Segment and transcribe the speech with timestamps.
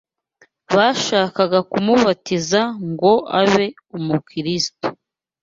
[0.75, 3.11] bashakaga kumubatiza ngo
[3.41, 3.67] abe
[3.97, 4.87] umukirisitu